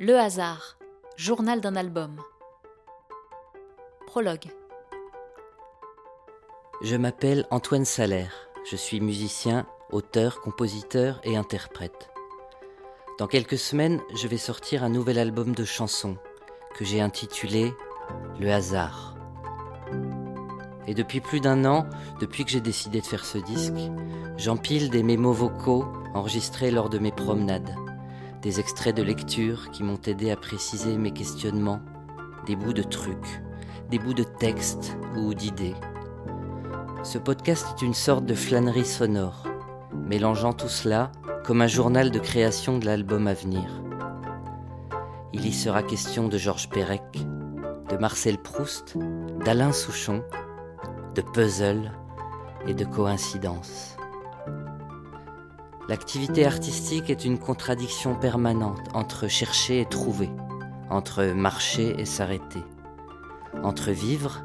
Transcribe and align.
Le 0.00 0.18
hasard, 0.18 0.78
journal 1.16 1.60
d'un 1.60 1.76
album. 1.76 2.16
Prologue. 4.06 4.48
Je 6.82 6.96
m'appelle 6.96 7.46
Antoine 7.50 7.84
Salaire. 7.84 8.48
Je 8.68 8.76
suis 8.76 9.00
musicien, 9.00 9.66
auteur, 9.90 10.40
compositeur 10.40 11.20
et 11.24 11.36
interprète. 11.36 12.10
Dans 13.18 13.26
quelques 13.26 13.58
semaines, 13.58 14.00
je 14.14 14.26
vais 14.26 14.38
sortir 14.38 14.82
un 14.82 14.88
nouvel 14.88 15.18
album 15.18 15.54
de 15.54 15.64
chansons 15.64 16.16
que 16.74 16.84
j'ai 16.84 17.00
intitulé 17.00 17.72
Le 18.40 18.50
hasard. 18.50 19.16
Et 20.86 20.94
depuis 20.94 21.20
plus 21.20 21.40
d'un 21.40 21.64
an, 21.64 21.86
depuis 22.18 22.44
que 22.44 22.50
j'ai 22.50 22.60
décidé 22.60 23.00
de 23.00 23.06
faire 23.06 23.24
ce 23.24 23.38
disque, 23.38 23.74
j'empile 24.36 24.90
des 24.90 25.02
mémos 25.02 25.36
vocaux 25.36 25.84
enregistrés 26.14 26.70
lors 26.70 26.88
de 26.88 26.98
mes 26.98 27.12
promenades, 27.12 27.74
des 28.42 28.58
extraits 28.58 28.96
de 28.96 29.02
lecture 29.02 29.70
qui 29.70 29.84
m'ont 29.84 30.00
aidé 30.04 30.32
à 30.32 30.36
préciser 30.36 30.98
mes 30.98 31.12
questionnements, 31.12 31.80
des 32.44 32.56
bouts 32.56 32.72
de 32.72 32.82
trucs, 32.82 33.40
des 33.88 34.00
bouts 34.00 34.14
de 34.14 34.24
textes 34.24 34.96
ou 35.16 35.32
d'idées. 35.32 35.76
Ce 37.04 37.18
podcast 37.18 37.66
est 37.70 37.82
une 37.82 37.94
sorte 37.94 38.26
de 38.26 38.34
flânerie 38.34 38.84
sonore, 38.84 39.46
mélangeant 39.94 40.52
tout 40.52 40.68
cela 40.68 41.12
comme 41.44 41.62
un 41.62 41.68
journal 41.68 42.10
de 42.10 42.18
création 42.18 42.78
de 42.78 42.86
l'album 42.86 43.28
à 43.28 43.34
venir. 43.34 43.82
Il 45.32 45.46
y 45.46 45.52
sera 45.52 45.84
question 45.84 46.28
de 46.28 46.36
Georges 46.36 46.68
Perec, 46.68 47.02
de 47.90 47.96
Marcel 47.96 48.38
Proust, 48.38 48.98
d'Alain 49.44 49.72
Souchon, 49.72 50.24
de 51.14 51.22
puzzle 51.22 51.92
et 52.66 52.74
de 52.74 52.84
coïncidence. 52.84 53.96
L'activité 55.88 56.46
artistique 56.46 57.10
est 57.10 57.24
une 57.24 57.38
contradiction 57.38 58.14
permanente 58.14 58.88
entre 58.94 59.26
chercher 59.26 59.80
et 59.80 59.84
trouver, 59.84 60.30
entre 60.90 61.24
marcher 61.24 62.00
et 62.00 62.04
s'arrêter, 62.04 62.62
entre 63.64 63.90
vivre 63.90 64.42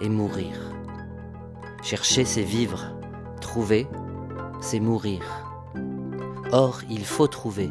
et 0.00 0.08
mourir. 0.08 0.56
Chercher, 1.82 2.24
c'est 2.24 2.42
vivre, 2.42 2.86
trouver, 3.40 3.86
c'est 4.60 4.80
mourir. 4.80 5.22
Or, 6.50 6.80
il 6.90 7.04
faut 7.04 7.28
trouver. 7.28 7.70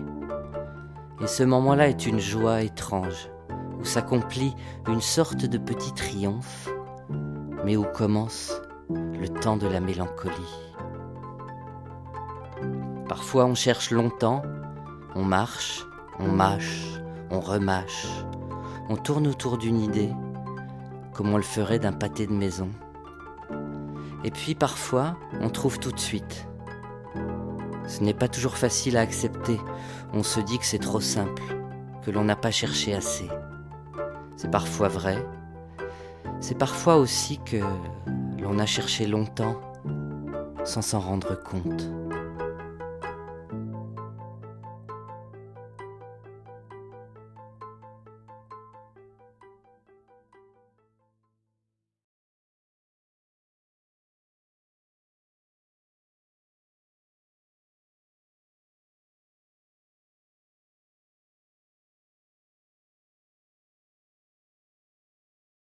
Et 1.22 1.28
ce 1.28 1.44
moment-là 1.44 1.90
est 1.90 2.06
une 2.06 2.20
joie 2.20 2.62
étrange, 2.62 3.30
où 3.80 3.84
s'accomplit 3.84 4.56
une 4.88 5.02
sorte 5.02 5.46
de 5.46 5.58
petit 5.58 5.94
triomphe, 5.94 6.70
mais 7.66 7.76
où 7.76 7.84
commence 7.84 8.62
le 8.90 9.28
temps 9.28 9.58
de 9.58 9.68
la 9.68 9.82
mélancolie. 9.82 10.34
Parfois 13.14 13.46
on 13.46 13.54
cherche 13.54 13.92
longtemps, 13.92 14.42
on 15.14 15.24
marche, 15.24 15.86
on 16.18 16.30
mâche, 16.30 17.00
on 17.30 17.40
remâche, 17.40 18.08
on 18.90 18.96
tourne 18.96 19.28
autour 19.28 19.60
d'une 19.60 19.80
idée, 19.80 20.10
comme 21.14 21.32
on 21.32 21.38
le 21.38 21.44
ferait 21.44 21.78
d'un 21.78 21.92
pâté 21.94 22.26
de 22.26 22.34
maison. 22.34 22.72
Et 24.24 24.32
puis 24.32 24.56
parfois, 24.56 25.16
on 25.42 25.52
trouve 25.52 25.78
tout 25.78 25.92
de 25.92 26.00
suite. 26.00 26.48
Ce 27.86 28.02
n'est 28.02 28.16
pas 28.16 28.28
toujours 28.28 28.58
facile 28.58 28.98
à 28.98 29.02
accepter. 29.02 29.60
On 30.12 30.24
se 30.24 30.40
dit 30.40 30.58
que 30.58 30.66
c'est 30.66 30.80
trop 30.80 31.00
simple, 31.00 31.44
que 32.02 32.10
l'on 32.10 32.24
n'a 32.24 32.36
pas 32.36 32.50
cherché 32.50 32.96
assez. 32.96 33.30
C'est 34.38 34.50
parfois 34.50 34.88
vrai. 34.88 35.24
C'est 36.40 36.58
parfois 36.58 36.96
aussi 36.96 37.40
que 37.46 37.58
l'on 38.42 38.58
a 38.58 38.66
cherché 38.66 39.06
longtemps 39.06 39.62
sans 40.64 40.82
s'en 40.82 41.00
rendre 41.00 41.40
compte. 41.40 41.92